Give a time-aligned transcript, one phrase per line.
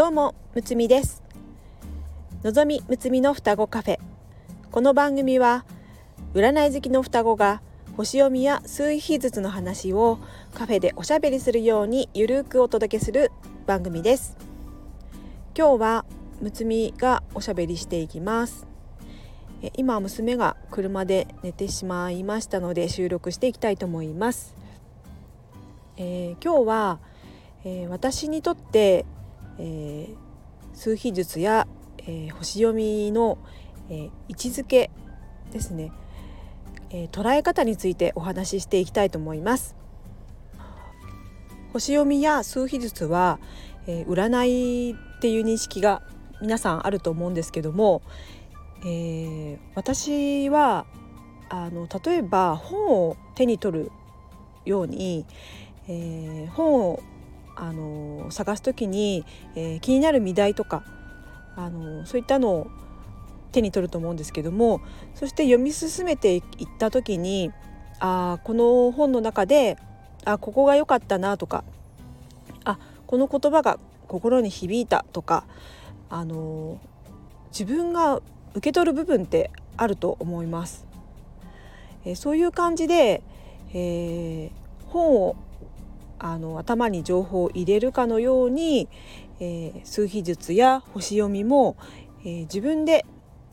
[0.00, 1.22] どうもむつみです。
[2.42, 3.98] のぞみむつみの双子カフェ。
[4.70, 5.66] この番組は
[6.32, 7.60] 占い好きの双子が
[7.98, 10.18] 星読みや数日ずつの話を
[10.54, 13.30] カフェでおしゃべりするようにゆるくお届けする
[13.66, 14.38] 番組です。
[15.54, 16.06] 今日は
[16.40, 18.66] むつみがおしゃべりしていきます。
[19.76, 24.56] 今娘が車で寝てしまいましたので収録していきたいと思います、
[25.98, 27.00] えー、今日は、
[27.64, 29.04] えー、私にとって、
[29.60, 30.16] えー、
[30.74, 31.68] 数秘術や、
[32.06, 33.38] え星読みの、
[33.90, 34.90] え位置づけ
[35.52, 35.92] ですね、
[36.90, 39.76] え捉え方についてお話ししていきたいと思います。
[41.72, 43.38] 星読みや数秘術は、
[43.86, 46.02] え占いっていう認識が
[46.40, 48.00] 皆さんあると思うんですけども、
[48.82, 50.86] えー、私は
[51.50, 53.92] あの例えば本を手に取る
[54.64, 55.26] ように、
[55.86, 57.02] えー、本を
[57.60, 60.82] あの探す時に、えー、気になる見題とか
[61.56, 62.70] あのそういったのを
[63.52, 64.80] 手に取ると思うんですけども
[65.14, 66.42] そして読み進めていっ
[66.78, 67.52] た時に
[67.98, 69.76] あこの本の中で
[70.24, 71.64] あここが良かったなとか
[72.64, 75.44] あこの言葉が心に響いたとか
[76.08, 76.80] あの
[77.50, 78.22] 自分が
[78.54, 80.86] 受け取る部分ってあると思います。
[82.06, 83.22] えー、そういう感じで、
[83.74, 84.50] えー、
[84.86, 85.36] 本を
[86.22, 88.88] あの頭に情報を入れるかのように、
[89.40, 91.76] えー、数秘術や星読みも、
[92.22, 93.06] えー、自分で、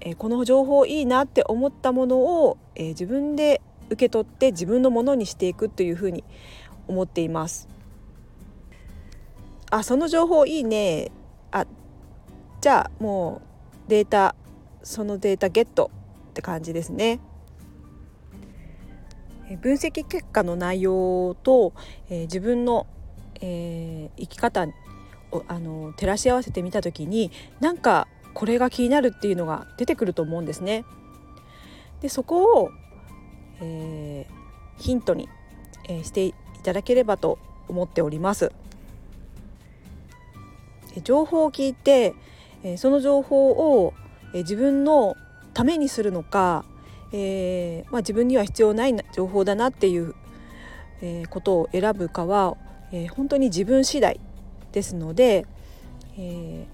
[0.00, 6.22] えー、この情報いいなって思ったものを、え、自分で受け取って自分のものにしていくというふうに
[6.86, 7.68] 思っています。
[9.70, 11.10] あその情報いいね
[11.50, 11.66] あ
[12.60, 13.40] じゃあも
[13.86, 14.34] うデータ
[14.82, 15.90] そのデータゲット
[16.30, 17.20] って感じですね。
[19.56, 21.72] 分析結果の内容と、
[22.08, 22.86] えー、自分の、
[23.40, 24.66] えー、生き方
[25.30, 30.84] をあの照らし合わせてみた時になんかこれが気になるっていうのが出てくると思うんですね。
[32.00, 32.70] でそこを、
[33.60, 35.28] えー、ヒントに、
[35.88, 37.38] えー、していただければと
[37.68, 38.52] 思っております。
[41.04, 42.14] 情報を聞いて、
[42.62, 43.94] えー、その情報を
[44.34, 45.16] え自分の
[45.54, 46.64] ためにするのか、
[47.12, 50.14] えー、まあ、自分には必要ない情報だなっていう、
[51.02, 52.56] えー、ことを選ぶかは、
[52.90, 54.18] えー、本当に自分次第
[54.72, 55.46] ですので、
[56.18, 56.66] え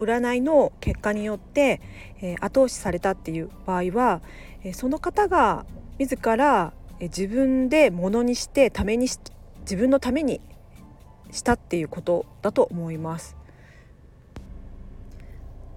[0.00, 1.80] 占いの結果によって、
[2.20, 4.20] え後押しされたっていう場合は、
[4.62, 5.64] えその方が
[5.98, 9.18] 自ら、え自分でものにしてためにし
[9.62, 10.42] 自分のために
[11.30, 13.36] したっていうことだと思います。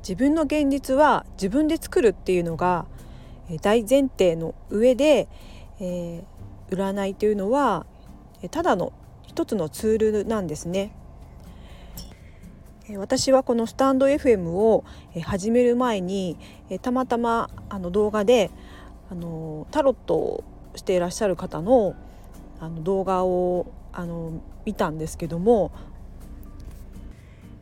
[0.01, 2.85] 自分の現実は自分で作るっていうのが
[3.61, 5.27] 大前提の上で、
[5.79, 7.85] えー、占いというのは
[8.51, 8.93] ただの
[9.25, 10.91] 一つのツールなんですね。
[12.95, 14.85] 私はこのスタンド FM を
[15.25, 16.37] 始める前に
[16.81, 18.49] たまたまあの動画で
[19.11, 20.43] あのタロットを
[20.75, 21.95] していらっしゃる方の
[22.61, 25.71] あの動画をあの見たんですけども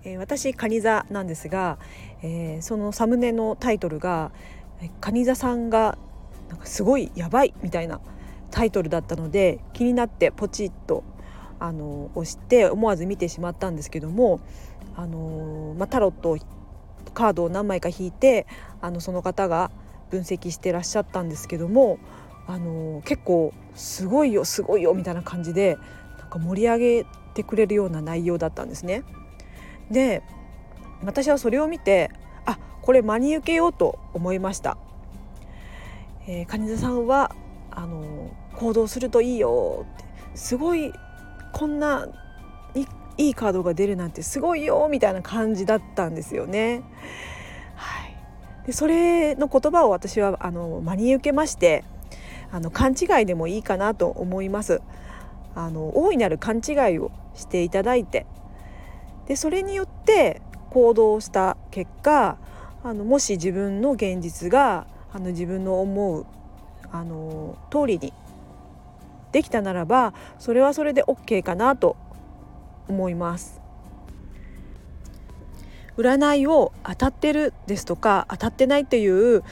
[0.06, 1.78] えー、私蟹座なんですが、
[2.22, 4.32] えー、そのサムネのタイトルが
[5.02, 5.98] 蟹座さんが
[6.50, 8.00] なんかすごいやばいみたいな
[8.52, 11.04] タイトルだったので気になってポチッと
[11.60, 14.40] あの押して思わず見てしまったんですけども
[14.96, 16.38] あの、まあ、タロット
[17.14, 18.46] カードを何枚か引いて
[18.82, 19.72] あのその方が
[20.10, 21.98] 分析してらっしゃったんですけども
[22.48, 25.78] あの結構すごいよすごいよみたいな感じで
[26.20, 29.04] なんか盛り上げてくれるような内容だったんですね。
[29.90, 30.24] で
[31.04, 32.12] 私はそれを見て
[32.86, 34.78] これ真に受けようと思いました。
[36.28, 37.36] えー、蟹座さんは
[37.72, 40.94] あの行動するといいよってすごい
[41.52, 42.08] こんな
[43.18, 46.84] いいカードが出るなんてすごいよみたいな感じだったんですよね。
[47.76, 51.84] はい、でそれの言葉を私はあの真に受けまして
[52.52, 54.82] あの勘違いでもいいかなと思います。
[55.56, 58.28] あの大いなる勘違いをしていただいて
[59.26, 62.38] でそれによって行動した結果
[62.86, 66.28] あのもし自分の現実があの自分の思う
[66.92, 68.14] あの通りに
[69.32, 71.98] できたならばそれはそれで OK かなと
[72.88, 73.60] 思います。
[75.98, 79.44] 占いを当たってるですとか当たってないっていう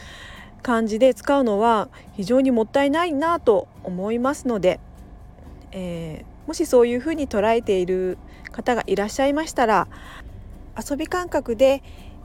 [0.61, 4.79] 感じで使うのは非常にもったいないなと思いますので、
[5.71, 8.19] えー、もしそういうふうに捉えている
[8.51, 9.87] 方がいらっしゃいましたら
[10.77, 11.81] 遊び感覚で、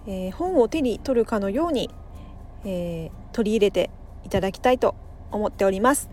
[0.09, 1.91] えー、本を手に取るかのように、
[2.65, 3.91] えー、取り入れて
[4.25, 4.95] いただきたいと
[5.31, 6.09] 思っております。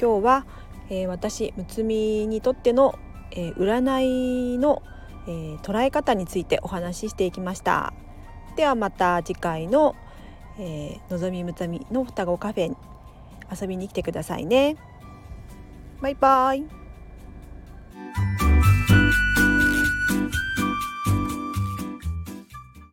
[0.00, 0.46] 今日は、
[0.88, 2.98] えー、私むつみにとっての、
[3.34, 4.82] え占いの、
[5.26, 7.92] えー、捉え方についてお話ししていきました。
[8.56, 9.96] ではまた次回の、
[10.58, 12.76] えー、のぞみむつみの双子カフェに
[13.60, 14.76] 遊びに来てくださいね。
[16.00, 16.81] バイバイ。